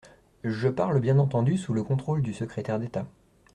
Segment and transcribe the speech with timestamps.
[0.43, 3.05] Je parle bien entendu sous le contrôle du secrétaire d’État.